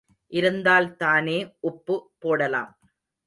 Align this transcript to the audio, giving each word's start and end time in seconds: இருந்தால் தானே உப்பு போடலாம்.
இருந்தால் 0.31 0.89
தானே 0.95 1.37
உப்பு 1.61 1.95
போடலாம். 2.19 2.71